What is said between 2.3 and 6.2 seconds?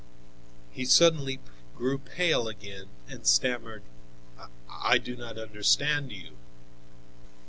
again and stammered: "I do not understand